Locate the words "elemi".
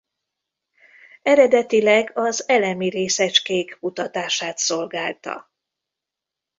2.49-2.89